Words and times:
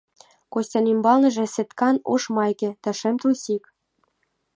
Костян 0.53 0.85
ӱмбалныже 0.93 1.45
сеткан 1.55 1.95
ош 2.13 2.23
майка 2.35 2.69
да 2.83 2.91
шем 2.99 3.15
трусик. 3.21 3.63